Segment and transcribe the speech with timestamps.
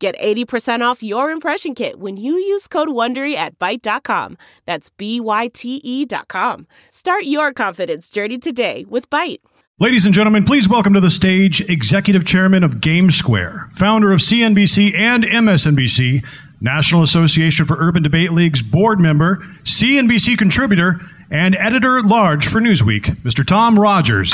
[0.00, 4.38] Get 80% off your impression kit when you use code WONDERY at Byte.com.
[4.64, 6.66] That's B-Y-T-E dot com.
[6.88, 9.40] Start your confidence journey today with Byte.
[9.78, 14.98] Ladies and gentlemen, please welcome to the stage Executive Chairman of GameSquare, founder of CNBC
[14.98, 16.24] and MSNBC,
[16.62, 20.98] National Association for Urban Debate League's board member, CNBC contributor,
[21.30, 23.46] and editor at large for Newsweek, Mr.
[23.46, 24.32] Tom Rogers.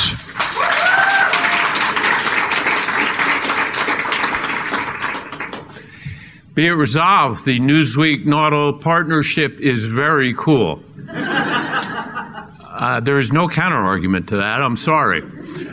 [6.56, 10.82] Be it resolved, the Newsweek NAUDL partnership is very cool.
[11.06, 14.62] Uh, there is no counter argument to that.
[14.62, 15.22] I'm sorry.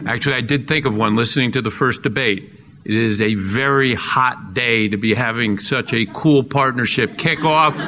[0.06, 2.52] Actually, I did think of one listening to the first debate.
[2.84, 7.80] It is a very hot day to be having such a cool partnership kickoff.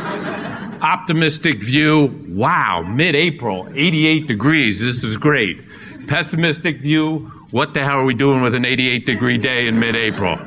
[0.81, 5.61] Optimistic view, wow, mid April, 88 degrees, this is great.
[6.07, 9.97] Pessimistic view, what the hell are we doing with an 88 degree day in mid
[9.97, 10.37] April?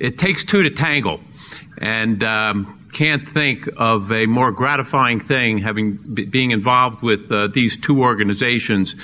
[0.00, 1.20] It takes two to tangle.
[1.78, 7.76] And um, can't think of a more gratifying thing having being involved with uh, these
[7.76, 8.96] two organizations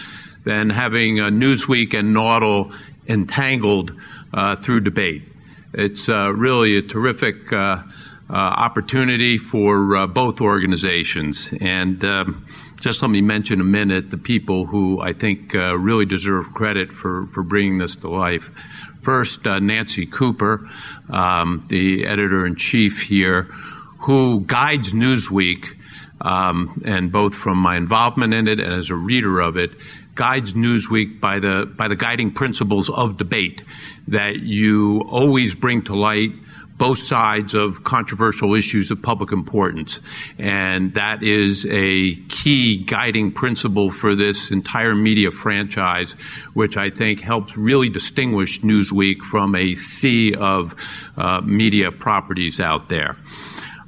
[0.45, 2.77] than having uh, Newsweek and NAUDL
[3.09, 3.93] entangled
[4.33, 5.23] uh, through debate.
[5.73, 7.83] It's uh, really a terrific uh,
[8.29, 11.53] uh, opportunity for both organizations.
[11.61, 12.47] And um,
[12.81, 17.27] just let me mention a minute the people who I think really deserve credit for,
[17.29, 18.51] for bringing this to life.
[19.07, 20.69] First, uh, Nancy Cooper,
[21.11, 23.43] um, the editor in chief here,
[24.01, 25.77] who guides Newsweek,
[26.21, 29.71] um, and both from my involvement in it and as a reader of it,
[30.17, 33.63] guides Newsweek by the by the guiding principles of debate
[34.09, 36.33] that you always bring to light
[36.79, 40.01] both sides of controversial issues of public importance.
[40.39, 46.13] And that is a key guiding principle for this entire media franchise,
[46.55, 50.75] which I think helps really distinguish Newsweek from a sea of
[51.17, 53.17] uh, media properties out there.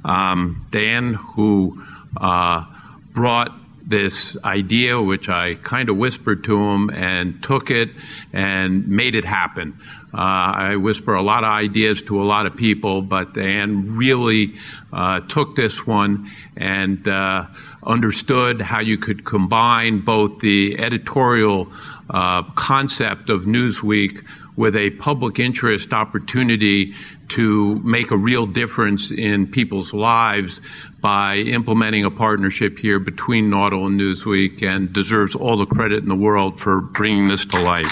[0.03, 1.83] Um, Dan, who
[2.17, 2.65] uh,
[3.13, 7.89] brought this idea, which I kind of whispered to him, and took it
[8.33, 9.79] and made it happen.
[10.13, 14.55] Uh, I whisper a lot of ideas to a lot of people, but Dan really
[14.91, 17.45] uh, took this one and uh,
[17.83, 21.71] understood how you could combine both the editorial
[22.09, 24.25] uh, concept of Newsweek
[24.55, 26.93] with a public interest opportunity
[27.29, 30.61] to make a real difference in people's lives
[31.01, 36.09] by implementing a partnership here between NAUDL and Newsweek and deserves all the credit in
[36.09, 37.87] the world for bringing this to life.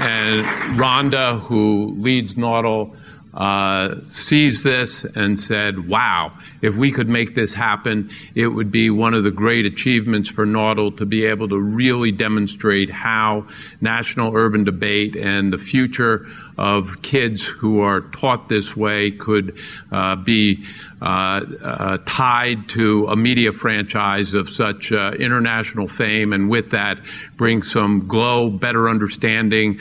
[0.00, 0.44] And
[0.78, 2.96] Rhonda, who leads NAUDL,
[3.34, 8.90] uh, sees this and said, wow, if we could make this happen, it would be
[8.90, 13.46] one of the great achievements for NAUDL to be able to really demonstrate how
[13.80, 19.56] national urban debate and the future of kids who are taught this way could
[19.90, 20.64] uh, be
[21.02, 26.98] uh, uh, tied to a media franchise of such international fame, and with that,
[27.36, 29.78] bring some glow, better understanding,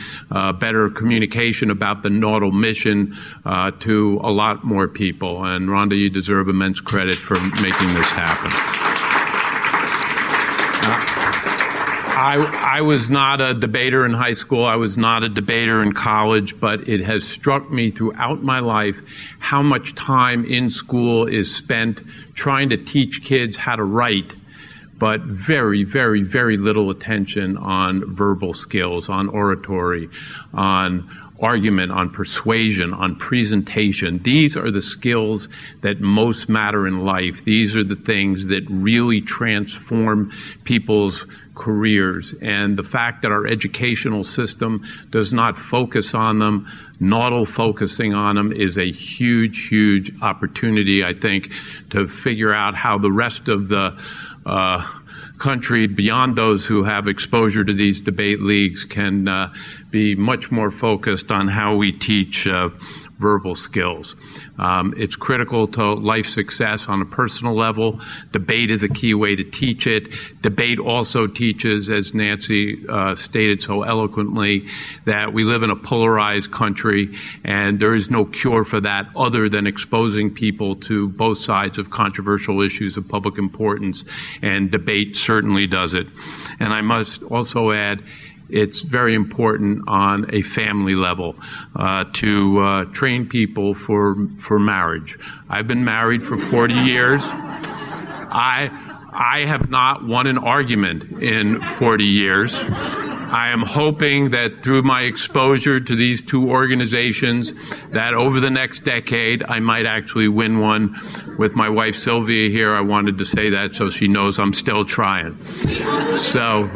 [0.59, 3.15] better communication about the NAUDL mission
[3.79, 5.43] to a lot more people.
[5.45, 8.92] And Rhonda, you deserve immense credit for making this happen.
[12.23, 14.63] I, I, was not a debater in high school.
[14.63, 19.01] I was not a debater in college, but it has struck me throughout my life
[19.39, 21.99] how much time in school is spent
[22.33, 24.35] trying to teach kids how to write,
[24.97, 30.07] but very, very, very little attention on verbal skills, on oratory,
[30.53, 31.09] on
[31.41, 34.19] argument, on persuasion, on presentation.
[34.19, 35.49] These are the skills
[35.81, 37.43] that most matter in life.
[37.43, 40.31] These are the things that really transform
[40.63, 42.33] people's careers.
[42.41, 46.67] And the fact that our educational system does not focus on them,
[46.99, 51.51] NAUDL focusing on them, is a huge, huge opportunity, I think,
[51.91, 53.97] to figure out how the rest of the
[54.45, 54.87] uh,
[55.37, 59.53] country, beyond those who have exposure to these debate leagues, can uh,
[59.91, 62.69] be much more focused on how we teach uh,
[63.23, 64.15] verbal skills.
[64.59, 68.01] Um, it's critical to life success on a personal level.
[68.33, 70.03] Debate is a key way to teach it.
[70.41, 74.67] Debate also teaches, as Nancy uh, stated so eloquently,
[75.05, 77.15] that we live in a polarized country
[77.45, 81.89] and there is no cure for that other than exposing people to both sides of
[81.89, 84.03] controversial issues of public importance.
[84.41, 86.07] And debate certainly does it.
[86.59, 88.03] And I must also add,
[88.49, 91.35] it's very important on a family level
[91.75, 95.17] uh, to uh, train people for for marriage.
[95.49, 97.23] I've been married for 40 years.
[97.25, 98.69] I
[99.13, 102.59] I have not won an argument in 40 years.
[103.33, 107.53] I am hoping that through my exposure to these two organizations,
[107.89, 110.99] that over the next decade, I might actually win one.
[111.39, 114.85] With my wife Sylvia here, I wanted to say that so she knows I'm still
[114.85, 115.39] trying.
[116.13, 116.69] So.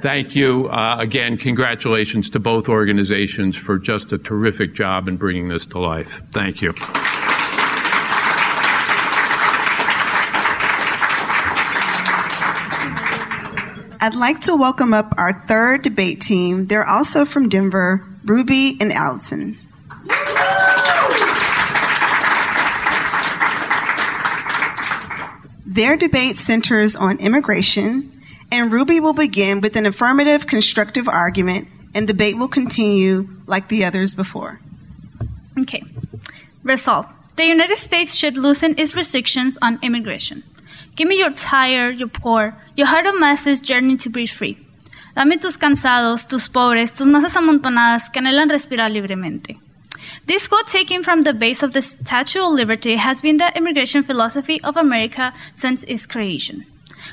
[0.00, 0.68] Thank you.
[0.68, 5.78] Uh, again, congratulations to both organizations for just a terrific job in bringing this to
[5.78, 6.22] life.
[6.32, 6.72] Thank you.
[14.00, 16.66] I'd like to welcome up our third debate team.
[16.66, 19.58] They're also from Denver, Ruby and Allison.
[25.66, 28.17] Their debate centers on immigration,
[28.50, 33.68] and Ruby will begin with an affirmative, constructive argument, and the debate will continue like
[33.68, 34.60] the others before.
[35.58, 35.82] Okay.
[36.62, 37.06] Resolve.
[37.36, 40.42] The United States should loosen its restrictions on immigration.
[40.96, 44.58] Give me your tired, your poor, your heart of masses journey to breathe free.
[45.14, 49.56] Dame tus cansados, tus pobres, tus masas amontonadas que anhelan respirar libremente.
[50.26, 54.02] This quote taken from the base of the Statue of Liberty has been the immigration
[54.02, 56.66] philosophy of America since its creation.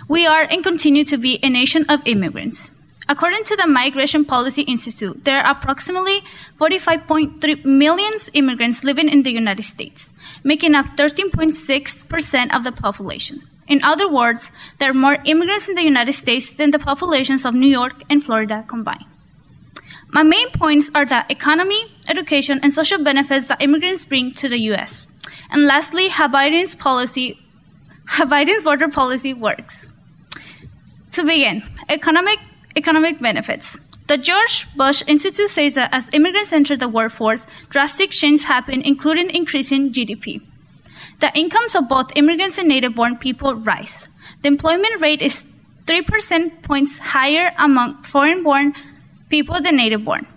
[0.07, 2.71] We are and continue to be a nation of immigrants.
[3.07, 6.21] According to the Migration Policy Institute, there are approximately
[6.59, 10.11] 45.3 million immigrants living in the United States,
[10.43, 13.41] making up 13.6% of the population.
[13.67, 17.53] In other words, there are more immigrants in the United States than the populations of
[17.53, 19.05] New York and Florida combined.
[20.09, 24.59] My main points are the economy, education, and social benefits that immigrants bring to the
[24.71, 25.07] U.S.
[25.51, 27.39] And lastly, how Biden's policy,
[28.05, 29.87] how Biden's border policy works.
[31.11, 32.39] To begin, economic
[32.75, 33.79] economic benefits.
[34.07, 39.29] The George Bush Institute says that as immigrants enter the workforce, drastic changes happen, including
[39.29, 40.41] increasing GDP.
[41.21, 44.09] The incomes of both immigrants and native born people rise.
[44.41, 45.51] The employment rate is
[45.87, 48.73] 3 percent points higher among foreign born
[49.29, 50.27] people than native born.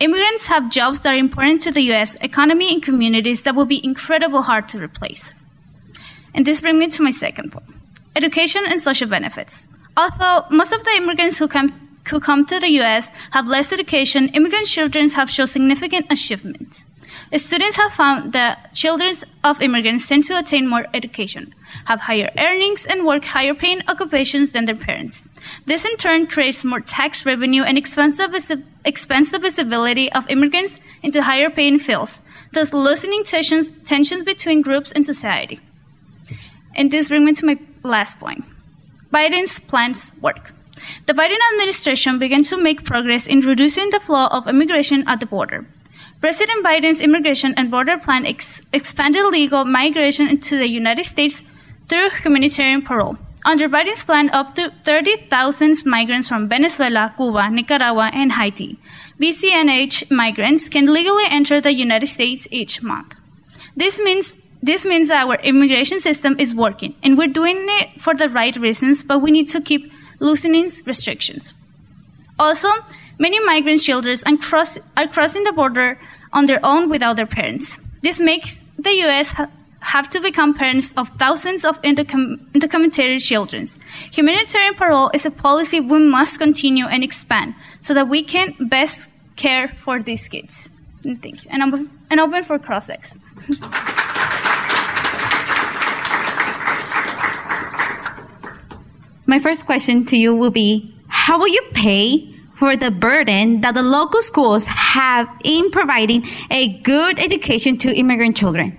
[0.00, 3.84] Immigrants have jobs that are important to the US economy and communities that will be
[3.84, 5.34] incredibly hard to replace.
[6.34, 7.66] And this brings me to my second point
[8.14, 9.68] education and social benefits.
[9.96, 11.72] Although most of the immigrants who come,
[12.08, 16.86] who come to the US have less education, immigrant children have shown significant achievements.
[17.34, 21.54] Students have found that children of immigrants tend to attain more education,
[21.86, 25.28] have higher earnings, and work higher paying occupations than their parents.
[25.64, 30.28] This in turn creates more tax revenue and expands the, visi- expands the visibility of
[30.28, 32.20] immigrants into higher paying fields,
[32.52, 35.58] thus loosening tensions, tensions between groups in society.
[36.74, 38.44] And this brings me to my last point.
[39.12, 40.52] Biden's plans work.
[41.06, 45.26] The Biden administration began to make progress in reducing the flow of immigration at the
[45.26, 45.66] border.
[46.20, 51.42] President Biden's immigration and border plan ex- expanded legal migration into the United States
[51.88, 53.18] through humanitarian parole.
[53.44, 58.78] Under Biden's plan, up to 30,000 migrants from Venezuela, Cuba, Nicaragua, and Haiti,
[59.20, 63.16] BCNH migrants, can legally enter the United States each month.
[63.74, 68.14] This means this means that our immigration system is working, and we're doing it for
[68.14, 71.52] the right reasons, but we need to keep loosening restrictions.
[72.38, 72.68] Also,
[73.18, 75.98] many migrant children are, cross, are crossing the border
[76.32, 77.78] on their own without their parents.
[78.02, 79.32] This makes the U.S.
[79.32, 79.50] Ha-
[79.80, 83.64] have to become parents of thousands of undocumented children.
[84.12, 89.10] Humanitarian parole is a policy we must continue and expand so that we can best
[89.34, 90.68] care for these kids.
[91.02, 91.50] Thank you.
[91.50, 93.18] And I'm and open for cross-ex.
[99.26, 103.74] My first question to you will be How will you pay for the burden that
[103.74, 108.76] the local schools have in providing a good education to immigrant children?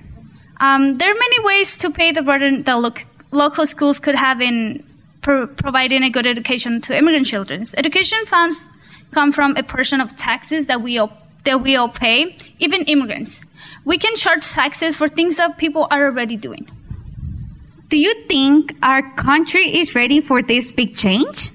[0.59, 4.41] Um, there are many ways to pay the burden that loc- local schools could have
[4.41, 4.83] in
[5.21, 7.63] pro- providing a good education to immigrant children.
[7.77, 8.69] Education funds
[9.11, 11.11] come from a portion of taxes that we all,
[11.43, 13.43] that we all pay, even immigrants.
[13.85, 16.69] We can charge taxes for things that people are already doing.
[17.93, 21.51] Do you think our country is ready for this big change?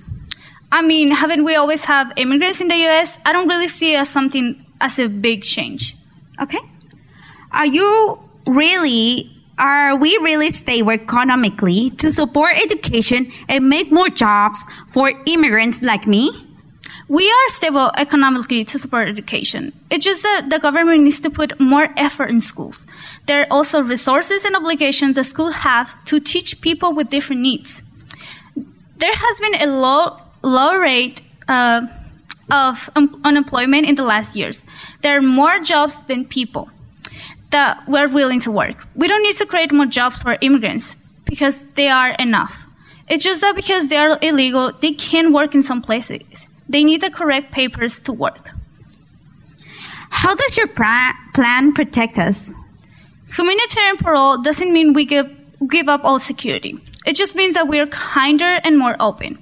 [0.70, 3.18] I mean, haven't we always have immigrants in the U.S.?
[3.26, 5.96] I don't really see it as something as a big change.
[6.40, 6.60] Okay.
[7.50, 9.28] Are you really,
[9.58, 16.06] are we really stable economically to support education and make more jobs for immigrants like
[16.06, 16.30] me?
[17.08, 19.72] We are stable economically to support education.
[19.90, 22.86] It's just that the government needs to put more effort in schools.
[23.24, 27.82] There are also resources and obligations the schools have to teach people with different needs.
[28.98, 31.86] There has been a low, low rate uh,
[32.50, 32.90] of
[33.24, 34.66] unemployment in the last years.
[35.00, 36.68] There are more jobs than people
[37.50, 38.86] that we're willing to work.
[38.94, 42.66] We don't need to create more jobs for immigrants because they are enough.
[43.08, 46.48] It's just that because they are illegal, they can work in some places.
[46.68, 48.50] They need the correct papers to work.
[50.10, 52.52] How does your pra- plan protect us?
[53.36, 55.30] Humanitarian parole doesn't mean we give,
[55.68, 56.78] give up all security.
[57.06, 59.38] It just means that we are kinder and more open.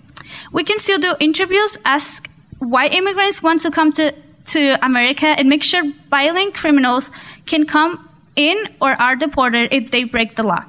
[0.53, 2.29] We can still do interviews, ask
[2.59, 4.13] why immigrants want to come to,
[4.47, 7.11] to America, and make sure violent criminals
[7.47, 10.65] can come in or are deported if they break the law.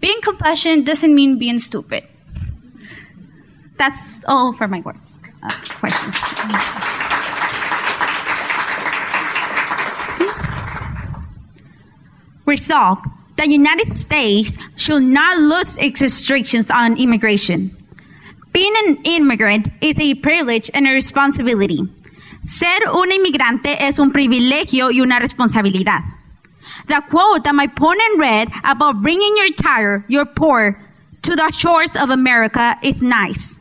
[0.00, 2.02] Being compassionate doesn't mean being stupid.
[3.78, 5.21] That's all for my words.
[5.42, 6.16] Uh, questions.
[12.46, 13.06] Resolved.
[13.36, 17.76] The United States should not lose its restrictions on immigration.
[18.52, 21.80] Being an immigrant is a privilege and a responsibility.
[22.44, 26.02] Ser un inmigrante es un privilegio y una responsabilidad.
[26.86, 30.78] The quote that my opponent read about bringing your tire, your poor,
[31.22, 33.58] to the shores of America is nice.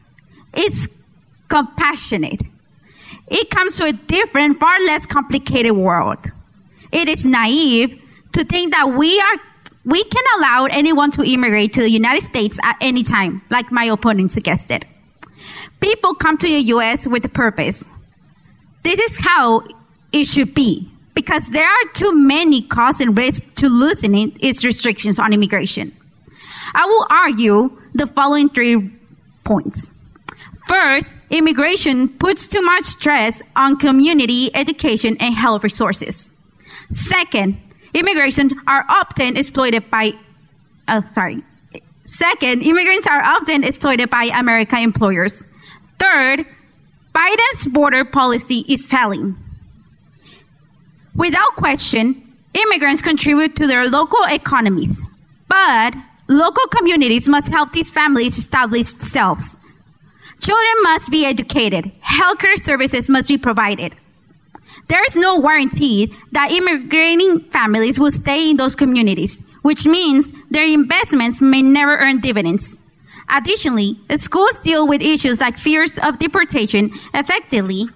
[0.53, 0.87] It's
[1.51, 2.41] compassionate.
[3.27, 6.31] It comes to a different, far less complicated world.
[6.91, 8.01] It is naive
[8.33, 9.35] to think that we are
[9.83, 13.85] we can allow anyone to immigrate to the United States at any time, like my
[13.85, 14.85] opponent suggested.
[15.79, 17.87] People come to the US with a purpose.
[18.83, 19.63] This is how
[20.11, 25.17] it should be because there are too many costs and risks to loosening its restrictions
[25.19, 25.91] on immigration.
[26.73, 28.91] I will argue the following three
[29.43, 29.91] points.
[30.71, 36.31] First, immigration puts too much stress on community education and health resources.
[36.89, 37.57] Second,
[37.93, 40.13] immigration are often exploited by,
[40.87, 41.43] oh, sorry.
[42.05, 45.43] Second, immigrants are often exploited by American employers.
[45.99, 46.45] Third,
[47.13, 49.35] Biden's border policy is failing.
[51.13, 52.23] Without question,
[52.53, 55.01] immigrants contribute to their local economies,
[55.49, 55.95] but
[56.29, 59.57] local communities must help these families establish themselves.
[60.41, 61.91] Children must be educated.
[62.03, 63.95] Healthcare services must be provided.
[64.87, 70.65] There is no guarantee that immigrating families will stay in those communities, which means their
[70.65, 72.81] investments may never earn dividends.
[73.29, 77.87] Additionally, schools deal with issues like fears of deportation effectively,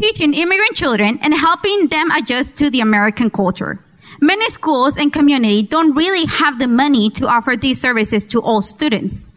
[0.00, 3.84] teaching immigrant children and helping them adjust to the American culture.
[4.18, 8.62] Many schools and communities don't really have the money to offer these services to all
[8.62, 9.28] students.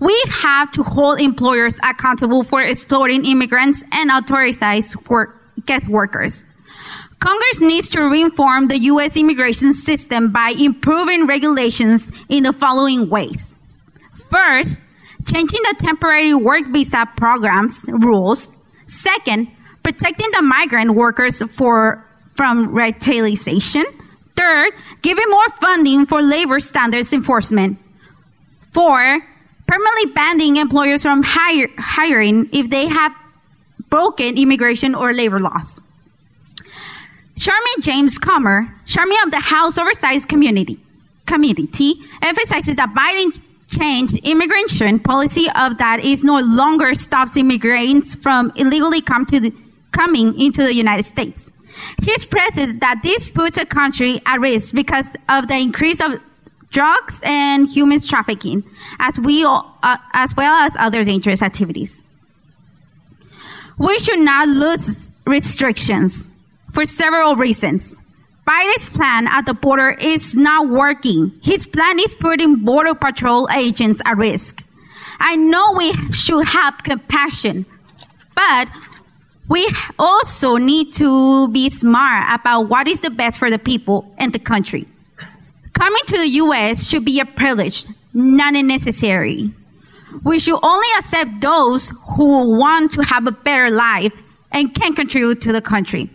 [0.00, 5.36] We have to hold employers accountable for exploiting immigrants and authorize work,
[5.66, 6.46] guest workers.
[7.18, 9.16] Congress needs to reform the U.S.
[9.16, 13.58] immigration system by improving regulations in the following ways.
[14.30, 14.80] First,
[15.26, 18.56] changing the temporary work visa programs rules.
[18.86, 19.48] Second,
[19.82, 23.84] protecting the migrant workers for, from retaliation.
[24.36, 27.78] Third, giving more funding for labor standards enforcement.
[28.70, 29.22] Four,
[29.68, 33.14] permanently banning employers from hire, hiring if they have
[33.88, 35.82] broken immigration or labor laws.
[37.36, 40.80] Charmy James Comer, Charmy of the House Oversight Community,
[41.26, 48.50] Committee, emphasizes that Biden changed immigration policy of that is no longer stops immigrants from
[48.56, 49.52] illegally come to the,
[49.92, 51.50] coming into the United States.
[52.02, 56.20] He expresses that this puts a country at risk because of the increase of
[56.70, 58.64] drugs and human trafficking,
[58.98, 62.02] as, we, uh, as well as other dangerous activities.
[63.78, 66.30] We should not lose restrictions
[66.72, 67.96] for several reasons.
[68.46, 71.32] Biden's plan at the border is not working.
[71.42, 74.64] His plan is putting border patrol agents at risk.
[75.20, 77.66] I know we should have compassion,
[78.34, 78.68] but
[79.48, 84.32] we also need to be smart about what is the best for the people and
[84.32, 84.86] the country.
[85.78, 86.88] Coming to the U.S.
[86.88, 89.52] should be a privilege, not a necessary.
[90.24, 94.12] We should only accept those who want to have a better life
[94.50, 96.10] and can contribute to the country.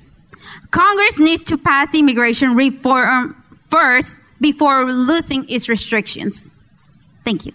[0.71, 6.53] Congress needs to pass immigration reform first before losing its restrictions.
[7.23, 7.53] Thank you.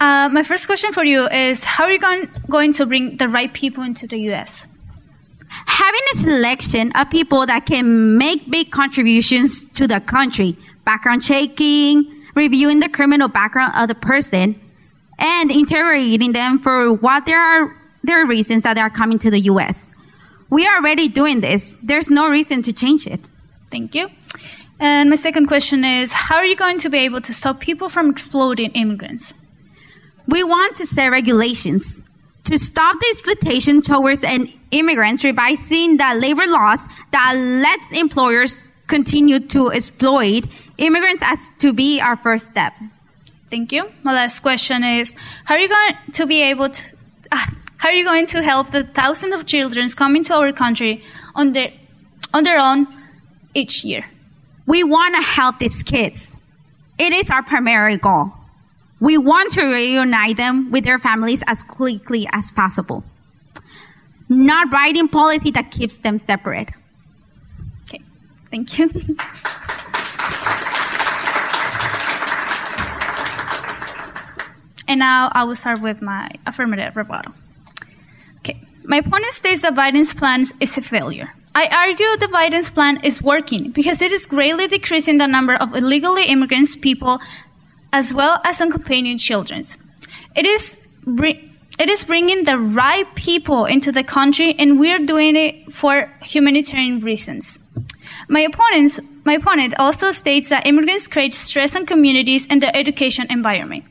[0.00, 3.52] Uh, my first question for you is How are you going to bring the right
[3.52, 4.66] people into the US?
[5.68, 12.24] Having a selection of people that can make big contributions to the country, background checking,
[12.34, 14.58] reviewing the criminal background of the person,
[15.18, 19.40] and interrogating them for what there are their reasons that they are coming to the
[19.40, 19.92] US.
[20.48, 21.76] We are already doing this.
[21.82, 23.20] There's no reason to change it.
[23.70, 24.08] Thank you.
[24.80, 27.88] And my second question is How are you going to be able to stop people
[27.88, 29.34] from exploiting immigrants?
[30.26, 32.07] We want to set regulations
[32.48, 39.38] to stop the exploitation towards an immigrants, revising the labor laws that lets employers continue
[39.38, 40.46] to exploit
[40.78, 42.72] immigrants as to be our first step.
[43.50, 43.90] Thank you.
[44.02, 45.14] My last question is
[45.44, 46.96] How are you going to be able to
[47.30, 47.44] uh,
[47.76, 51.02] how are you going to help the thousands of children coming to our country
[51.34, 51.72] on their
[52.34, 52.86] on their own
[53.54, 54.04] each year?
[54.66, 56.36] We want to help these kids.
[56.98, 58.32] It is our primary goal.
[59.00, 63.04] We want to reunite them with their families as quickly as possible.
[64.28, 66.70] Not writing policy that keeps them separate.
[67.84, 68.02] Okay,
[68.50, 68.90] thank you.
[74.88, 77.32] and now I will start with my affirmative rebuttal.
[78.38, 81.32] Okay, my opponent states that Biden's plan is a failure.
[81.54, 85.74] I argue the Biden's plan is working because it is greatly decreasing the number of
[85.74, 87.20] illegally immigrants people
[87.92, 89.64] as well as unaccompanied children.
[90.34, 90.86] It is
[91.78, 97.00] it is bringing the right people into the country and we're doing it for humanitarian
[97.00, 97.58] reasons.
[98.28, 103.26] My opponents my opponent also states that immigrants create stress on communities and the education
[103.30, 103.84] environment.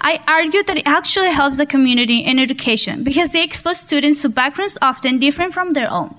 [0.00, 4.28] I argue that it actually helps the community in education because they expose students to
[4.28, 6.14] backgrounds often different from their own.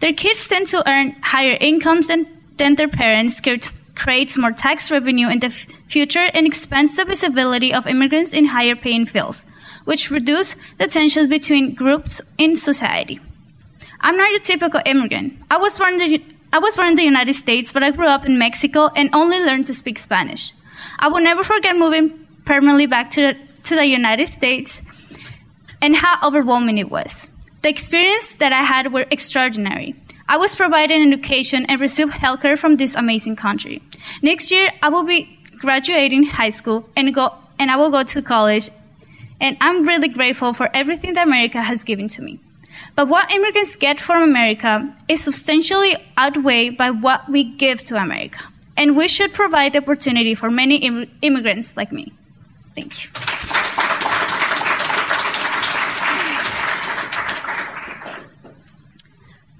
[0.00, 2.26] Their kids tend to earn higher incomes than,
[2.56, 3.40] than their parents,
[3.98, 8.46] creates more tax revenue in the f- future, and expands the visibility of immigrants in
[8.46, 9.44] higher paying fields,
[9.84, 13.20] which reduce the tensions between groups in society.
[14.00, 15.34] I'm not your typical immigrant.
[15.50, 18.06] I was born in the, I was born in the United States, but I grew
[18.06, 20.52] up in Mexico and only learned to speak Spanish.
[20.98, 24.82] I will never forget moving permanently back to the, to the United States
[25.82, 27.30] and how overwhelming it was.
[27.62, 29.94] The experience that I had were extraordinary.
[30.28, 33.82] I was provided education and received healthcare from this amazing country.
[34.22, 38.22] Next year, I will be graduating high school and go and I will go to
[38.22, 38.70] college.
[39.40, 42.40] And I'm really grateful for everything that America has given to me.
[42.94, 48.40] But what immigrants get from America is substantially outweighed by what we give to America.
[48.76, 52.12] And we should provide the opportunity for many Im- immigrants like me.
[52.74, 53.10] Thank you.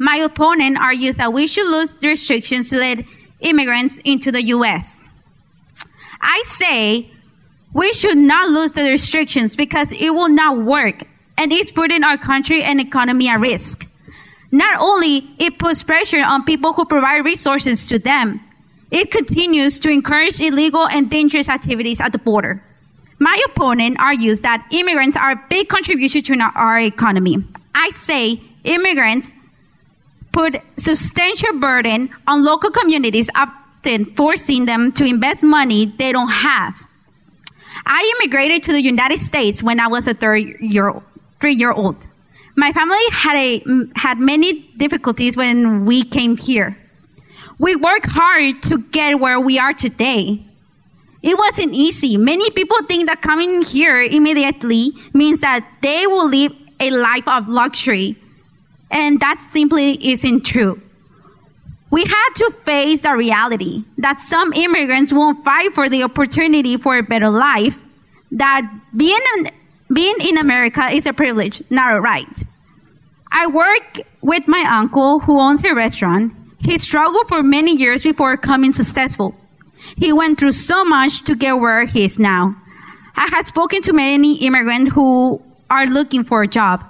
[0.00, 3.04] My opponent argues that we should lose the restrictions to let
[3.40, 5.02] immigrants into the U.S.
[6.20, 7.10] I say
[7.72, 11.02] we should not lose the restrictions because it will not work
[11.36, 13.88] and it's putting our country and economy at risk.
[14.50, 18.40] Not only it puts pressure on people who provide resources to them,
[18.90, 22.62] it continues to encourage illegal and dangerous activities at the border.
[23.18, 27.44] My opponent argues that immigrants are a big contribution to our economy.
[27.74, 29.34] I say immigrants
[30.38, 36.80] put substantial burden on local communities, often forcing them to invest money they don't have.
[37.84, 40.94] I immigrated to the United States when I was a third year,
[41.40, 42.06] three year old.
[42.56, 43.62] My family had, a,
[43.96, 46.78] had many difficulties when we came here.
[47.58, 50.40] We worked hard to get where we are today.
[51.20, 52.16] It wasn't easy.
[52.16, 57.48] Many people think that coming here immediately means that they will live a life of
[57.48, 58.16] luxury
[58.90, 60.80] and that simply isn't true.
[61.90, 66.98] We had to face the reality that some immigrants won't fight for the opportunity for
[66.98, 67.78] a better life,
[68.32, 69.50] that being in,
[69.92, 72.44] being in America is a privilege, not a right.
[73.30, 76.34] I work with my uncle who owns a restaurant.
[76.60, 79.34] He struggled for many years before becoming successful.
[79.96, 82.56] He went through so much to get where he is now.
[83.16, 86.84] I have spoken to many immigrants who are looking for a job.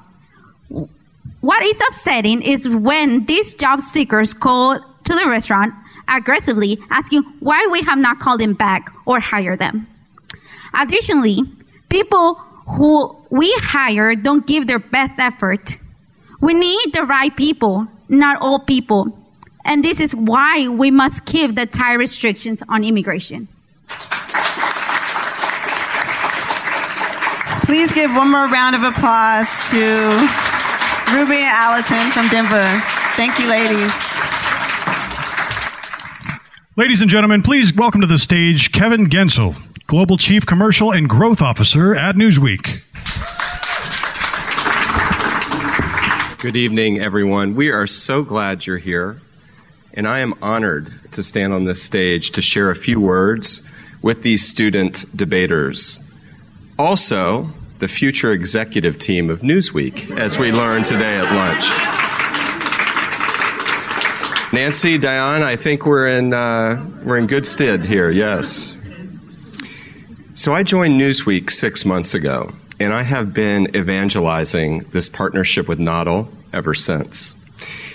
[1.40, 5.72] What is upsetting is when these job seekers call to the restaurant
[6.08, 9.86] aggressively asking why we have not called them back or hired them.
[10.74, 11.42] Additionally,
[11.88, 12.34] people
[12.66, 15.76] who we hire don't give their best effort.
[16.40, 19.16] We need the right people, not all people.
[19.64, 23.46] And this is why we must keep the tight restrictions on immigration.
[27.64, 30.47] Please give one more round of applause to
[31.12, 32.68] Ruby and Allison from Denver.
[33.16, 33.94] Thank you, ladies.
[36.76, 41.40] Ladies and gentlemen, please welcome to the stage Kevin Gentzel, Global Chief Commercial and Growth
[41.40, 42.82] Officer at Newsweek.
[46.40, 47.54] Good evening, everyone.
[47.54, 49.20] We are so glad you're here,
[49.94, 53.68] and I am honored to stand on this stage to share a few words
[54.02, 55.98] with these student debaters.
[56.78, 61.64] Also, the future executive team of Newsweek, as we learned today at lunch.
[64.52, 68.76] Nancy, Diane, I think we're in, uh, we're in good stead here, yes.
[70.34, 75.78] So I joined Newsweek six months ago, and I have been evangelizing this partnership with
[75.78, 77.34] NAUDL ever since.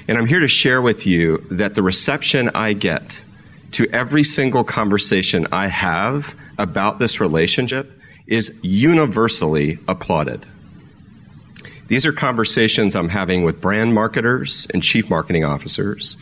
[0.07, 3.23] And I'm here to share with you that the reception I get
[3.71, 7.91] to every single conversation I have about this relationship
[8.27, 10.45] is universally applauded.
[11.87, 16.17] These are conversations I'm having with brand marketers and chief marketing officers,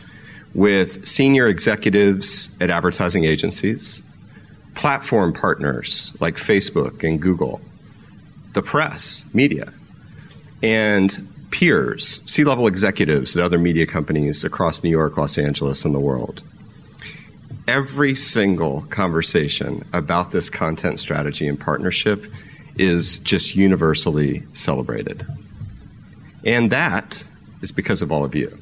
[0.54, 4.02] with senior executives at advertising agencies,
[4.74, 7.60] platform partners like Facebook and Google,
[8.52, 9.72] the press, media,
[10.62, 15.94] and peers, C level executives at other media companies across New York, Los Angeles, and
[15.94, 16.42] the world.
[17.68, 22.26] Every single conversation about this content strategy and partnership
[22.76, 25.24] is just universally celebrated.
[26.44, 27.26] And that
[27.60, 28.58] is because of all of you.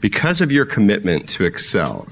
[0.00, 2.08] Because of your commitment to excel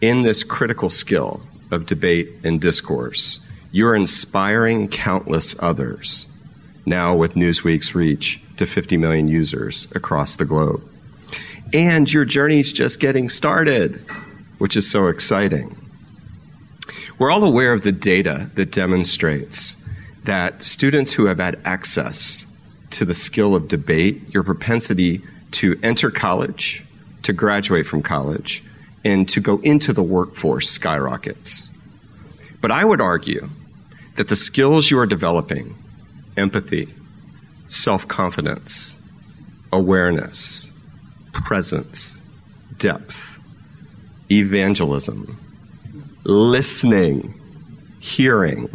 [0.00, 3.40] in this critical skill of debate and discourse,
[3.72, 6.26] you are inspiring countless others,
[6.84, 10.82] now with Newsweek's reach to 50 million users across the globe.
[11.72, 13.96] And your journey's just getting started,
[14.58, 15.74] which is so exciting.
[17.18, 19.76] We're all aware of the data that demonstrates
[20.24, 22.46] that students who have had access
[22.90, 26.84] to the skill of debate, your propensity to enter college,
[27.22, 28.62] to graduate from college,
[29.04, 31.70] and to go into the workforce skyrockets.
[32.60, 33.48] But I would argue
[34.16, 35.74] that the skills you are developing
[36.36, 36.88] empathy,
[37.68, 39.00] self confidence,
[39.72, 40.71] awareness,
[41.32, 42.20] presence,
[42.78, 43.38] depth,
[44.30, 45.38] evangelism,
[46.24, 47.34] listening,
[48.00, 48.68] hearing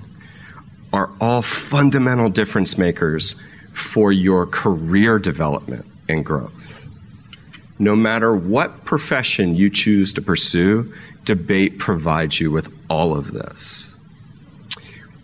[0.93, 3.35] are all fundamental difference makers
[3.73, 6.87] for your career development and growth.
[7.79, 10.93] No matter what profession you choose to pursue,
[11.25, 13.93] debate provides you with all of this.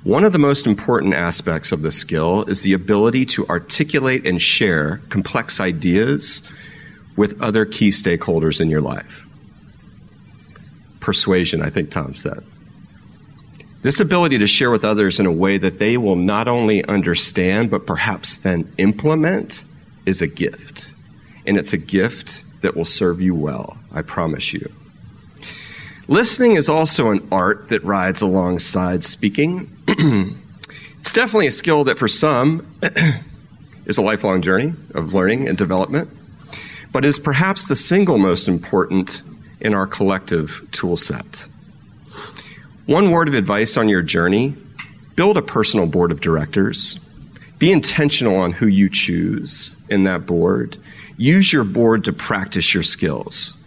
[0.03, 4.41] One of the most important aspects of the skill is the ability to articulate and
[4.41, 6.47] share complex ideas
[7.15, 9.25] with other key stakeholders in your life.
[10.99, 12.43] Persuasion, I think Tom said.
[13.81, 17.69] This ability to share with others in a way that they will not only understand,
[17.69, 19.65] but perhaps then implement
[20.05, 20.93] is a gift.
[21.45, 24.71] And it's a gift that will serve you well, I promise you.
[26.07, 29.69] Listening is also an art that rides alongside speaking.
[29.87, 32.65] it's definitely a skill that for some
[33.85, 36.09] is a lifelong journey of learning and development,
[36.93, 39.21] but is perhaps the single most important
[39.59, 41.45] in our collective tool set.
[42.85, 44.55] One word of advice on your journey
[45.15, 46.97] build a personal board of directors.
[47.59, 50.77] Be intentional on who you choose in that board.
[51.17, 53.59] Use your board to practice your skills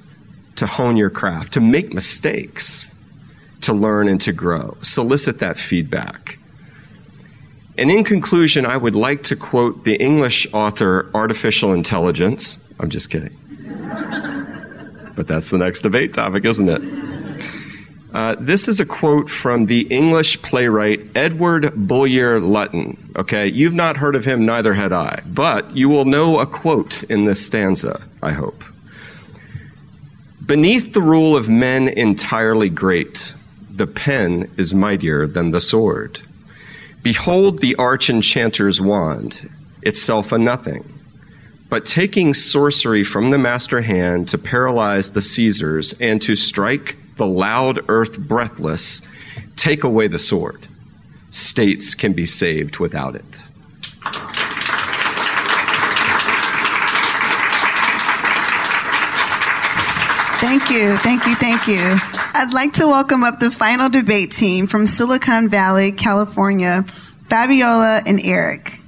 [0.56, 2.94] to hone your craft, to make mistakes,
[3.60, 4.76] to learn and to grow.
[4.82, 6.38] Solicit that feedback.
[7.78, 12.65] And in conclusion, I would like to quote the English author Artificial Intelligence.
[12.78, 13.36] I'm just kidding.
[15.16, 16.82] but that's the next debate topic, isn't it?
[18.12, 23.12] Uh, this is a quote from the English playwright Edward Bulwer Lytton.
[23.16, 27.02] Okay, you've not heard of him, neither had I, but you will know a quote
[27.04, 28.64] in this stanza, I hope.
[30.46, 33.34] Beneath the rule of men entirely great,
[33.68, 36.22] the pen is mightier than the sword.
[37.02, 39.50] Behold the arch enchanter's wand,
[39.82, 40.90] itself a nothing,
[41.68, 47.26] but taking sorcery from the master hand to paralyze the Caesars and to strike the
[47.26, 49.02] loud earth breathless,
[49.56, 50.66] take away the sword.
[51.30, 53.44] States can be saved without it.
[60.38, 61.96] Thank you, thank you, thank you.
[62.34, 66.84] I'd like to welcome up the final debate team from Silicon Valley, California,
[67.28, 68.80] Fabiola and Eric.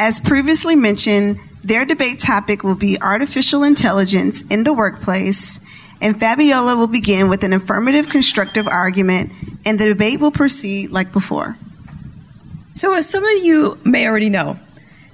[0.00, 5.60] As previously mentioned, their debate topic will be artificial intelligence in the workplace,
[6.00, 9.30] and Fabiola will begin with an affirmative constructive argument,
[9.66, 11.58] and the debate will proceed like before.
[12.72, 14.58] So, as some of you may already know,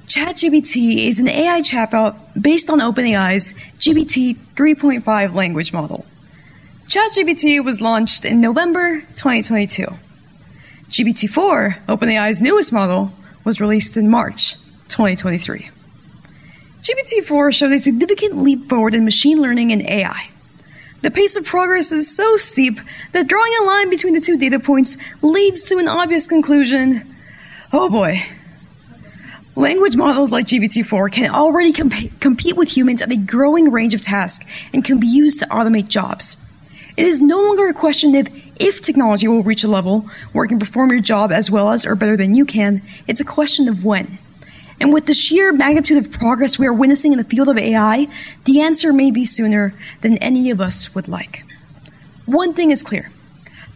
[0.07, 6.07] ChatGPT is an AI chatbot based on OpenAI's GPT 3.5 language model.
[6.87, 9.87] ChatGPT was launched in November 2022.
[10.91, 13.11] GPT 4, OpenAI's newest model,
[13.43, 14.55] was released in March
[14.97, 15.69] 2023.
[16.81, 20.31] GPT 4 showed a significant leap forward in machine learning and AI.
[21.03, 22.81] The pace of progress is so steep
[23.13, 27.03] that drawing a line between the two data points leads to an obvious conclusion.
[27.75, 28.23] Oh boy.
[29.55, 34.01] Language models like GPT-4 can already comp- compete with humans at a growing range of
[34.01, 36.43] tasks and can be used to automate jobs.
[36.97, 38.29] It is no longer a question of
[38.59, 41.85] if technology will reach a level where it can perform your job as well as
[41.85, 44.19] or better than you can, it's a question of when.
[44.81, 48.09] And with the sheer magnitude of progress we are witnessing in the field of AI,
[48.45, 51.45] the answer may be sooner than any of us would like.
[52.27, 53.11] One thing is clear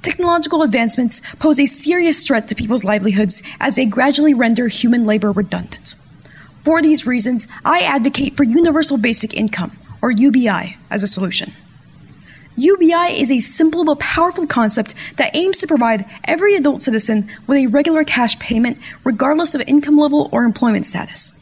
[0.03, 5.31] technological advancements pose a serious threat to people's livelihoods as they gradually render human labor
[5.31, 5.95] redundant.
[6.65, 11.53] For these reasons, I advocate for universal basic income, or UBI, as a solution.
[12.61, 17.57] UBI is a simple but powerful concept that aims to provide every adult citizen with
[17.57, 21.37] a regular cash payment regardless of income level or employment status.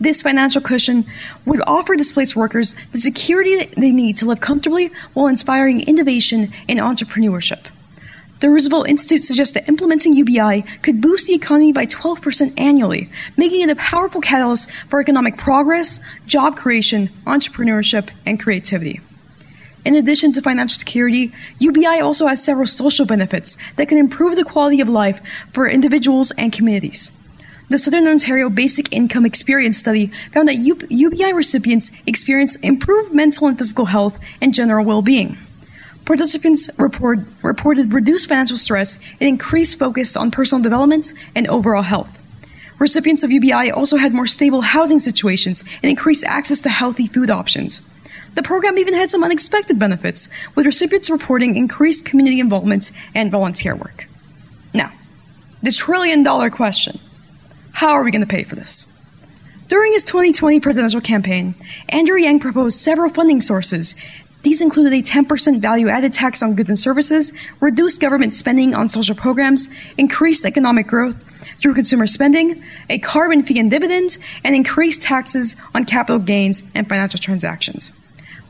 [0.00, 1.04] This financial cushion
[1.44, 6.80] would offer displaced workers the security they need to live comfortably while inspiring innovation and
[6.80, 7.68] entrepreneurship.
[8.40, 13.60] The Roosevelt Institute suggests that implementing UBI could boost the economy by 12% annually, making
[13.60, 19.00] it a powerful catalyst for economic progress, job creation, entrepreneurship, and creativity.
[19.86, 24.42] In addition to financial security, UBI also has several social benefits that can improve the
[24.42, 25.20] quality of life
[25.52, 27.16] for individuals and communities.
[27.68, 30.56] The Southern Ontario Basic Income Experience Study found that
[30.90, 35.38] UBI recipients experience improved mental and physical health and general well being.
[36.04, 42.20] Participants report, reported reduced financial stress and increased focus on personal development and overall health.
[42.80, 47.30] Recipients of UBI also had more stable housing situations and increased access to healthy food
[47.30, 47.88] options.
[48.36, 53.74] The program even had some unexpected benefits, with recipients reporting increased community involvement and volunteer
[53.74, 54.08] work.
[54.74, 54.92] Now,
[55.62, 57.00] the trillion dollar question
[57.72, 58.92] how are we going to pay for this?
[59.68, 61.54] During his 2020 presidential campaign,
[61.88, 63.96] Andrew Yang proposed several funding sources.
[64.42, 68.88] These included a 10% value added tax on goods and services, reduced government spending on
[68.88, 69.68] social programs,
[69.98, 71.24] increased economic growth
[71.58, 76.86] through consumer spending, a carbon fee and dividend, and increased taxes on capital gains and
[76.86, 77.92] financial transactions.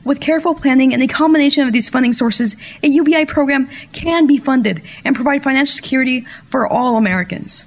[0.06, 4.38] With careful planning and a combination of these funding sources, a UBI program can be
[4.38, 7.64] funded and provide financial security for all Americans.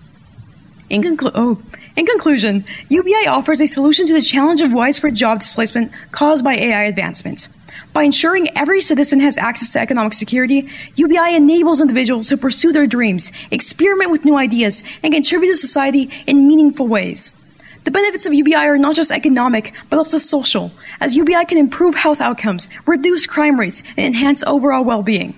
[0.89, 1.61] In, conclu- oh,
[1.97, 6.53] in conclusion, UBI offers a solution to the challenge of widespread job displacement caused by
[6.53, 7.49] AI advancements.
[7.91, 12.87] By ensuring every citizen has access to economic security, UBI enables individuals to pursue their
[12.87, 17.38] dreams, experiment with new ideas, and contribute to society in meaningful ways.
[17.89, 20.71] The benefits of UBI are not just economic, but also social,
[21.01, 25.35] as UBI can improve health outcomes, reduce crime rates, and enhance overall well being.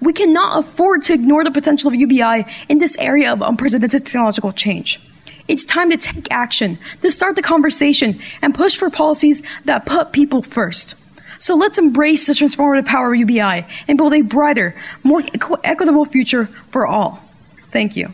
[0.00, 4.50] We cannot afford to ignore the potential of UBI in this area of unprecedented technological
[4.50, 5.00] change.
[5.46, 10.10] It's time to take action, to start the conversation, and push for policies that put
[10.10, 10.96] people first.
[11.38, 15.22] So let's embrace the transformative power of UBI and build a brighter, more
[15.62, 17.22] equitable future for all.
[17.70, 18.12] Thank you.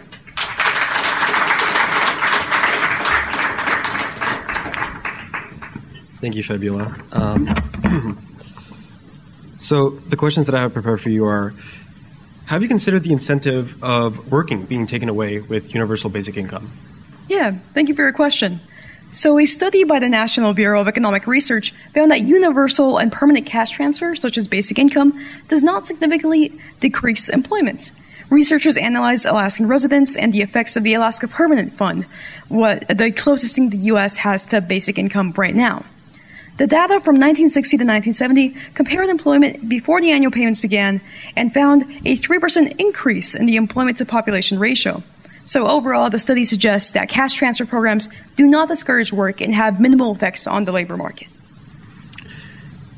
[6.20, 6.94] Thank you, Fabiola.
[7.12, 8.18] Um,
[9.56, 11.54] so the questions that I have prepared for you are,
[12.46, 16.70] have you considered the incentive of working being taken away with universal basic income?
[17.28, 18.61] Yeah, thank you for your question.
[19.12, 23.44] So, a study by the National Bureau of Economic Research found that universal and permanent
[23.44, 27.90] cash transfer, such as basic income, does not significantly decrease employment.
[28.30, 32.04] Researchers analyzed Alaskan residents and the effects of the Alaska Permanent Fund,
[32.48, 34.18] what the closest thing the U.S.
[34.18, 35.85] has to basic income right now.
[36.61, 41.01] The data from 1960 to 1970 compared employment before the annual payments began
[41.35, 45.03] and found a 3% increase in the employment to population ratio.
[45.46, 49.81] So, overall, the study suggests that cash transfer programs do not discourage work and have
[49.81, 51.29] minimal effects on the labor market.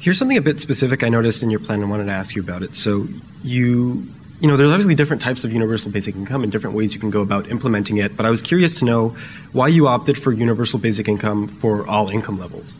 [0.00, 2.42] Here's something a bit specific I noticed in your plan and wanted to ask you
[2.42, 2.74] about it.
[2.74, 3.06] So,
[3.44, 6.98] you you know, there's obviously different types of universal basic income and different ways you
[6.98, 9.10] can go about implementing it, but I was curious to know
[9.52, 12.76] why you opted for universal basic income for all income levels.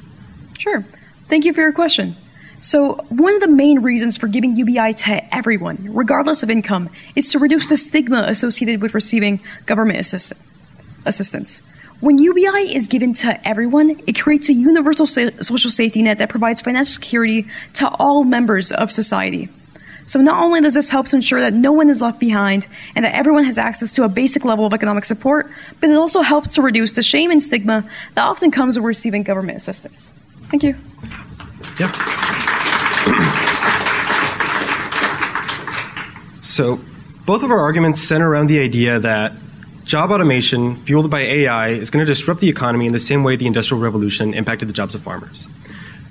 [0.62, 0.84] Sure.
[1.28, 2.14] Thank you for your question.
[2.60, 7.32] So, one of the main reasons for giving UBI to everyone, regardless of income, is
[7.32, 10.34] to reduce the stigma associated with receiving government assist-
[11.04, 11.62] assistance.
[11.98, 16.28] When UBI is given to everyone, it creates a universal sa- social safety net that
[16.28, 19.48] provides financial security to all members of society.
[20.06, 23.04] So not only does this help to ensure that no one is left behind and
[23.04, 26.54] that everyone has access to a basic level of economic support, but it also helps
[26.54, 30.12] to reduce the shame and stigma that often comes with receiving government assistance.
[30.52, 30.76] Thank you.
[31.80, 31.90] Yeah.
[36.40, 36.78] So,
[37.24, 39.32] both of our arguments center around the idea that
[39.84, 43.34] job automation fueled by AI is going to disrupt the economy in the same way
[43.34, 45.46] the Industrial Revolution impacted the jobs of farmers.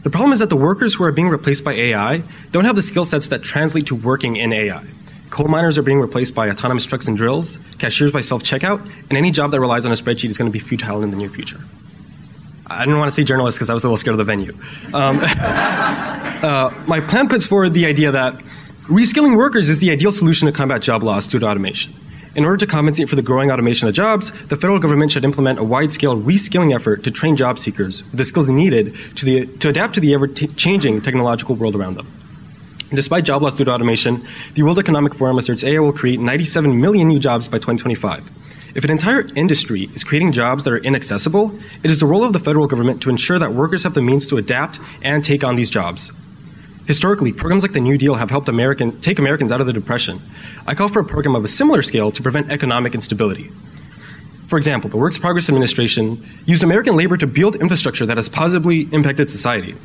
[0.02, 2.82] The problem is that the workers who are being replaced by AI don't have the
[2.82, 4.84] skill sets that translate to working in AI.
[5.30, 9.20] Coal miners are being replaced by autonomous trucks and drills, cashiers by self checkout, and
[9.20, 11.30] any job that relies on a spreadsheet is going to be futile in the near
[11.30, 11.60] future.
[12.78, 14.54] I didn't want to see journalists because I was a little scared of the venue.
[14.94, 18.36] Um, uh, my plan puts forward the idea that
[18.86, 21.94] reskilling workers is the ideal solution to combat job loss due to automation.
[22.34, 25.60] In order to compensate for the growing automation of jobs, the federal government should implement
[25.60, 29.46] a wide scale reskilling effort to train job seekers with the skills needed to, the,
[29.58, 32.08] to adapt to the ever changing technological world around them.
[32.94, 36.80] Despite job loss due to automation, the World Economic Forum asserts AI will create 97
[36.80, 38.30] million new jobs by 2025.
[38.74, 41.54] If an entire industry is creating jobs that are inaccessible,
[41.84, 44.28] it is the role of the federal government to ensure that workers have the means
[44.30, 46.12] to adapt and take on these jobs.
[46.88, 50.20] Historically, programs like the New Deal have helped American, take Americans out of the Depression.
[50.66, 53.50] I call for a program of a similar scale to prevent economic instability.
[54.48, 58.90] For example, the Works Progress Administration used American labor to build infrastructure that has positively
[58.92, 59.76] impacted society.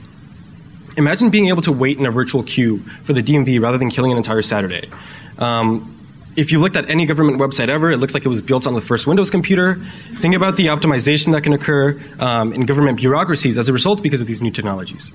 [0.96, 4.10] Imagine being able to wait in a virtual queue for the DMV rather than killing
[4.10, 4.88] an entire Saturday.
[5.38, 5.92] Um,
[6.36, 8.74] if you looked at any government website ever, it looks like it was built on
[8.74, 9.76] the first Windows computer.
[10.18, 14.20] Think about the optimization that can occur um, in government bureaucracies as a result because
[14.20, 15.10] of these new technologies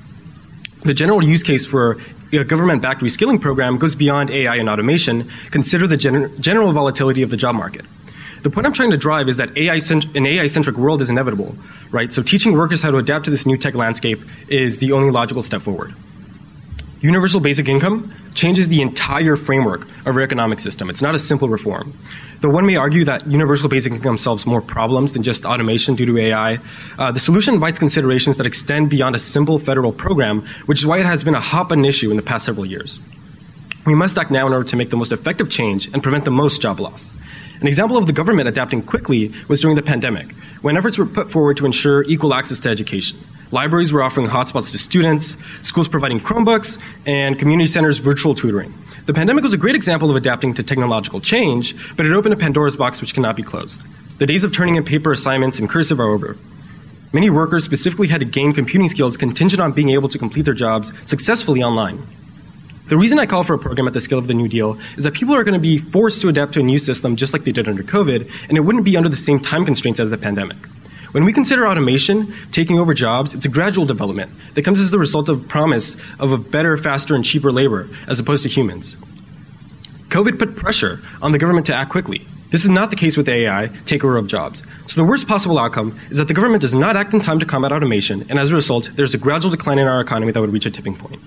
[0.83, 1.97] the general use case for
[2.33, 5.29] a government backed reskilling program goes beyond AI and automation.
[5.51, 7.85] Consider the gen- general volatility of the job market.
[8.41, 11.09] The point I'm trying to drive is that AI cent- an AI centric world is
[11.09, 11.55] inevitable,
[11.91, 12.11] right?
[12.11, 15.43] So teaching workers how to adapt to this new tech landscape is the only logical
[15.43, 15.93] step forward.
[17.01, 20.87] Universal basic income changes the entire framework of our economic system.
[20.87, 21.93] It's not a simple reform.
[22.41, 26.05] Though one may argue that universal basic income solves more problems than just automation due
[26.05, 26.59] to AI,
[26.99, 30.99] uh, the solution invites considerations that extend beyond a simple federal program, which is why
[30.99, 32.99] it has been a hot button issue in the past several years.
[33.87, 36.31] We must act now in order to make the most effective change and prevent the
[36.31, 37.13] most job loss.
[37.61, 41.31] An example of the government adapting quickly was during the pandemic, when efforts were put
[41.31, 43.17] forward to ensure equal access to education.
[43.51, 48.73] Libraries were offering hotspots to students, schools providing Chromebooks, and community centers virtual tutoring.
[49.07, 52.37] The pandemic was a great example of adapting to technological change, but it opened a
[52.37, 53.81] Pandora's box which cannot be closed.
[54.19, 56.37] The days of turning in paper assignments in cursive are over.
[57.11, 60.53] Many workers specifically had to gain computing skills contingent on being able to complete their
[60.53, 62.01] jobs successfully online.
[62.87, 65.03] The reason I call for a program at the scale of the New Deal is
[65.03, 67.43] that people are going to be forced to adapt to a new system just like
[67.43, 70.17] they did under COVID, and it wouldn't be under the same time constraints as the
[70.17, 70.57] pandemic.
[71.11, 74.97] When we consider automation taking over jobs, it's a gradual development that comes as the
[74.97, 78.95] result of promise of a better, faster, and cheaper labor as opposed to humans.
[80.07, 82.25] COVID put pressure on the government to act quickly.
[82.49, 84.63] This is not the case with AI takeover of jobs.
[84.87, 87.45] So the worst possible outcome is that the government does not act in time to
[87.45, 90.51] combat automation, and as a result, there's a gradual decline in our economy that would
[90.51, 91.21] reach a tipping point.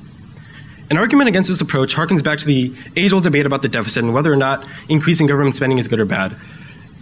[0.90, 4.04] An argument against this approach harkens back to the age old debate about the deficit
[4.04, 6.36] and whether or not increasing government spending is good or bad.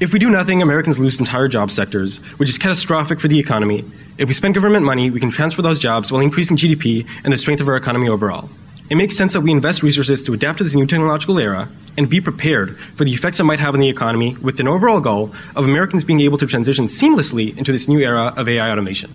[0.03, 3.85] If we do nothing, Americans lose entire job sectors, which is catastrophic for the economy.
[4.19, 7.37] If we spend government money, we can transfer those jobs while increasing GDP and the
[7.37, 8.51] strength of our economy overall.
[8.91, 12.11] It makes sense that we invest resources to adapt to this new technological era and
[12.11, 15.33] be prepared for the effects it might have on the economy with an overall goal
[15.55, 19.15] of Americans being able to transition seamlessly into this new era of AI automation.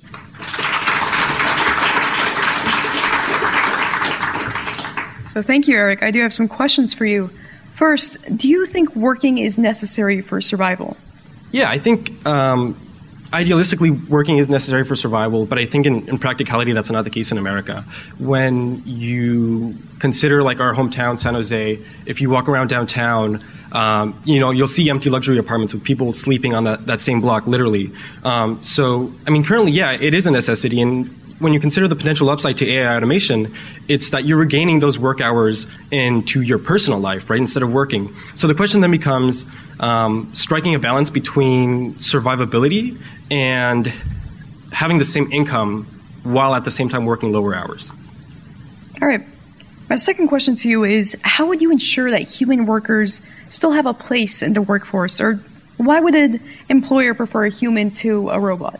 [5.27, 6.01] So thank you, Eric.
[6.01, 7.29] I do have some questions for you.
[7.77, 10.97] First, do you think working is necessary for survival?
[11.51, 12.75] Yeah, I think um,
[13.27, 17.11] idealistically working is necessary for survival, but I think in, in, practicality that's not the
[17.11, 17.85] case in America.
[18.17, 24.39] When you consider like our hometown, San Jose, if you walk around downtown, um, you
[24.39, 27.91] know you'll see empty luxury apartments with people sleeping on that, that same block, literally.
[28.23, 31.95] Um, so I mean, currently, yeah, it is a necessity, and when you consider the
[31.95, 33.53] potential upside to AI automation,
[33.87, 38.13] it's that you're regaining those work hours into your personal life, right, instead of working.
[38.35, 39.45] So the question then becomes
[39.79, 43.91] um, striking a balance between survivability and
[44.71, 45.85] having the same income
[46.23, 47.91] while at the same time working lower hours.
[49.01, 49.21] All right.
[49.89, 53.85] My second question to you is How would you ensure that human workers still have
[53.85, 55.21] a place in the workforce?
[55.21, 55.35] Or
[55.77, 58.79] why would an employer prefer a human to a robot?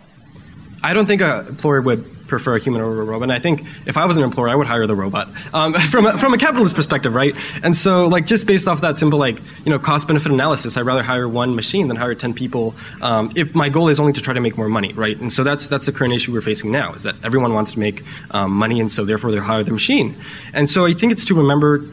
[0.84, 3.24] I don't think an employer would prefer a human over a robot.
[3.24, 6.06] And I think if I was an employer, I would hire the robot um, from
[6.06, 7.36] a, from a capitalist perspective, right?
[7.64, 10.82] And so, like, just based off that simple, like, you know, cost benefit analysis, I'd
[10.82, 12.76] rather hire one machine than hire ten people.
[13.02, 15.20] Um, if my goal is only to try to make more money, right?
[15.20, 17.80] And so that's that's the current issue we're facing now is that everyone wants to
[17.80, 20.16] make um, money, and so therefore they hire the machine.
[20.54, 21.84] And so I think it's to remember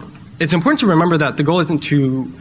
[0.40, 2.32] it's important to remember that the goal isn't to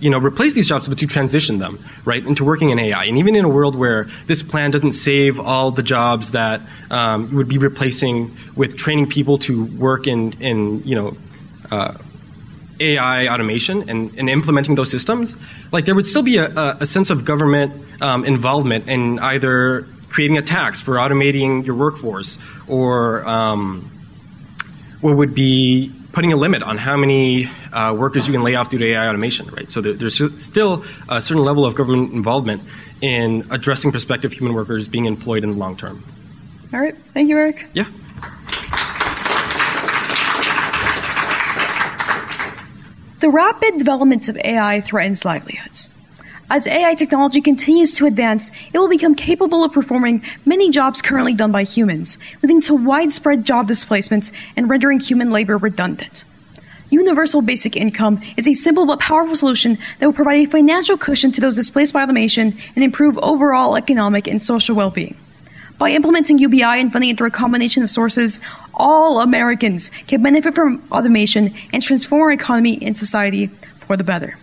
[0.00, 3.04] you know, replace these jobs, but to transition them, right, into working in AI.
[3.04, 7.34] And even in a world where this plan doesn't save all the jobs that um,
[7.34, 11.16] would be replacing with training people to work in, in you know,
[11.70, 11.94] uh,
[12.80, 15.36] AI automation and, and, implementing those systems,
[15.70, 16.48] like there would still be a,
[16.80, 22.38] a sense of government um, involvement in either creating a tax for automating your workforce
[22.68, 23.88] or um,
[25.00, 28.70] what would be putting a limit on how many uh, workers you can lay off
[28.70, 29.70] due to AI automation, right?
[29.70, 32.62] So there, there's still a certain level of government involvement
[33.00, 36.02] in addressing prospective human workers being employed in the long term.
[36.72, 36.96] All right.
[36.96, 37.66] Thank you, Eric.
[37.72, 37.84] Yeah.
[43.20, 45.89] The rapid developments of AI threatens livelihoods.
[46.52, 51.32] As AI technology continues to advance, it will become capable of performing many jobs currently
[51.32, 56.24] done by humans, leading to widespread job displacements and rendering human labor redundant.
[56.90, 61.30] Universal basic income is a simple but powerful solution that will provide a financial cushion
[61.30, 65.16] to those displaced by automation and improve overall economic and social well being.
[65.78, 68.40] By implementing UBI and funding it through a combination of sources,
[68.74, 74.36] all Americans can benefit from automation and transform our economy and society for the better.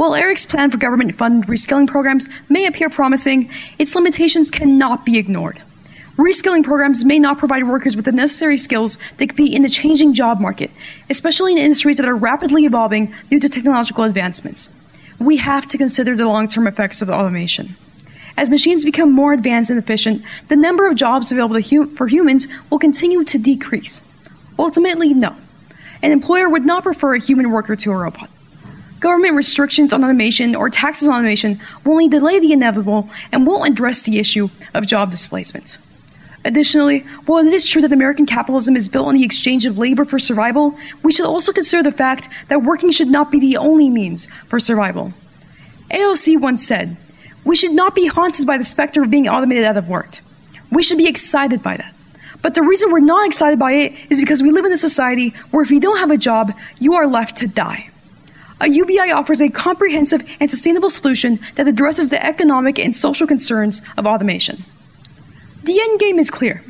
[0.00, 5.18] While Eric's plan for government funded reskilling programs may appear promising, its limitations cannot be
[5.18, 5.60] ignored.
[6.16, 10.14] Reskilling programs may not provide workers with the necessary skills to compete in the changing
[10.14, 10.70] job market,
[11.10, 14.74] especially in industries that are rapidly evolving due to technological advancements.
[15.18, 17.76] We have to consider the long term effects of automation.
[18.38, 22.78] As machines become more advanced and efficient, the number of jobs available for humans will
[22.78, 24.00] continue to decrease.
[24.58, 25.36] Ultimately, no.
[26.02, 28.30] An employer would not prefer a human worker to a robot.
[29.00, 33.72] Government restrictions on automation or taxes on automation will only delay the inevitable and won't
[33.72, 35.78] address the issue of job displacement.
[36.44, 40.04] Additionally, while it is true that American capitalism is built on the exchange of labor
[40.04, 43.88] for survival, we should also consider the fact that working should not be the only
[43.88, 45.14] means for survival.
[45.90, 46.96] AOC once said,
[47.44, 50.20] We should not be haunted by the specter of being automated out of work.
[50.70, 51.94] We should be excited by that.
[52.42, 55.30] But the reason we're not excited by it is because we live in a society
[55.50, 57.89] where if you don't have a job, you are left to die.
[58.60, 63.80] A UBI offers a comprehensive and sustainable solution that addresses the economic and social concerns
[63.96, 64.64] of automation.
[65.64, 66.62] The end game is clear.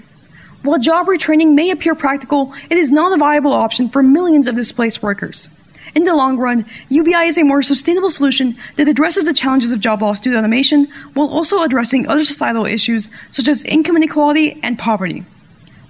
[0.63, 4.55] While job retraining may appear practical, it is not a viable option for millions of
[4.55, 5.49] displaced workers.
[5.95, 9.81] In the long run, UBI is a more sustainable solution that addresses the challenges of
[9.81, 14.61] job loss due to automation while also addressing other societal issues such as income inequality
[14.63, 15.25] and poverty.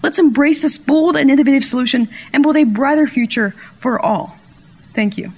[0.02, 4.38] Let's embrace this bold and innovative solution and build a brighter future for all.
[4.94, 5.32] Thank you.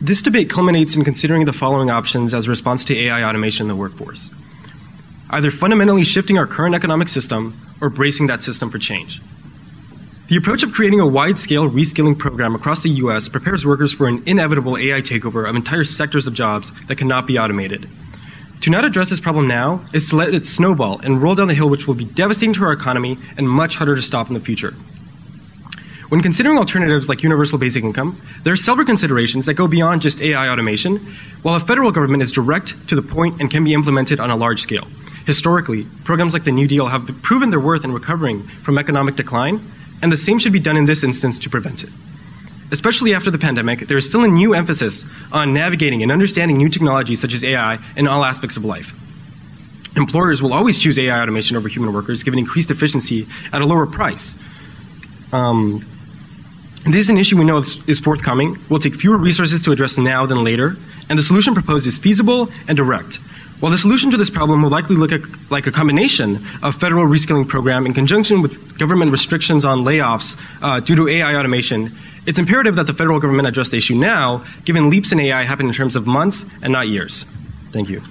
[0.00, 3.68] This debate culminates in considering the following options as a response to AI automation in
[3.68, 4.30] the workforce
[5.30, 9.20] either fundamentally shifting our current economic system or bracing that system for change.
[10.28, 14.08] The approach of creating a wide scale reskilling program across the US prepares workers for
[14.08, 17.88] an inevitable AI takeover of entire sectors of jobs that cannot be automated.
[18.62, 21.54] To not address this problem now is to let it snowball and roll down the
[21.54, 24.40] hill, which will be devastating to our economy and much harder to stop in the
[24.40, 24.74] future.
[26.08, 30.22] When considering alternatives like universal basic income, there are several considerations that go beyond just
[30.22, 30.98] AI automation,
[31.42, 34.36] while a federal government is direct to the point and can be implemented on a
[34.36, 34.86] large scale.
[35.26, 39.60] Historically, programs like the New Deal have proven their worth in recovering from economic decline,
[40.00, 41.90] and the same should be done in this instance to prevent it.
[42.72, 46.68] Especially after the pandemic, there is still a new emphasis on navigating and understanding new
[46.68, 48.92] technologies such as AI in all aspects of life.
[49.96, 53.86] Employers will always choose AI automation over human workers, given increased efficiency at a lower
[53.86, 54.34] price.
[55.32, 55.84] Um,
[56.84, 60.26] this is an issue we know is forthcoming, will take fewer resources to address now
[60.26, 60.76] than later,
[61.08, 63.16] and the solution proposed is feasible and direct.
[63.58, 65.12] While the solution to this problem will likely look
[65.50, 70.80] like a combination of federal reskilling program in conjunction with government restrictions on layoffs uh,
[70.80, 71.90] due to AI automation,
[72.26, 75.66] it's imperative that the federal government address the issue now, given leaps in AI happen
[75.66, 77.24] in terms of months and not years.
[77.72, 78.02] Thank you.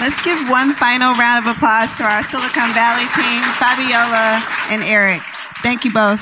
[0.00, 5.22] Let's give one final round of applause to our Silicon Valley team, Fabiola and Eric.
[5.62, 6.20] Thank you both.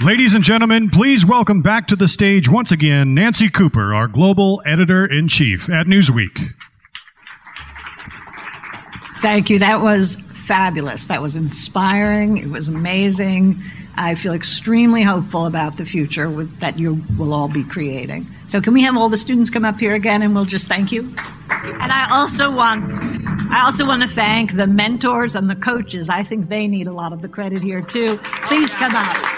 [0.00, 4.60] Ladies and gentlemen, please welcome back to the stage once again Nancy Cooper, our global
[4.66, 6.52] editor in chief at Newsweek.
[9.18, 9.60] Thank you.
[9.60, 10.16] That was
[10.46, 11.06] fabulous.
[11.06, 12.36] That was inspiring.
[12.36, 13.62] It was amazing.
[13.96, 18.26] I feel extremely hopeful about the future with, that you will all be creating.
[18.48, 20.90] So, can we have all the students come up here again and we'll just thank
[20.92, 21.02] you?
[21.50, 22.98] And I also want,
[23.50, 26.08] I also want to thank the mentors and the coaches.
[26.08, 28.18] I think they need a lot of the credit here too.
[28.46, 29.33] Please come up.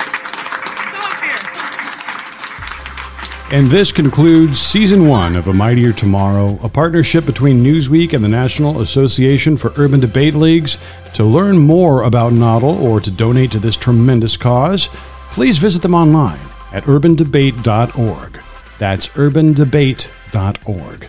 [3.53, 8.29] And this concludes season one of A Mightier Tomorrow, a partnership between Newsweek and the
[8.29, 10.79] National Association for Urban Debate Leagues.
[11.15, 14.89] To learn more about NAUDL or to donate to this tremendous cause,
[15.31, 16.41] please visit them online
[16.73, 18.41] at urbandebate.org.
[18.81, 21.05] That's urbandebate.org.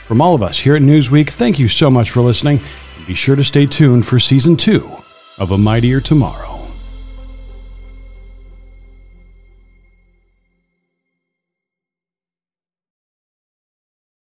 [0.00, 2.58] From all of us here at Newsweek, thank you so much for listening.
[2.96, 4.84] And be sure to stay tuned for season two
[5.38, 6.55] of A Mightier Tomorrow.